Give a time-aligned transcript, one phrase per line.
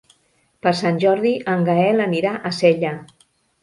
[0.65, 2.99] Per Sant Jordi en Gaël anirà a Sella.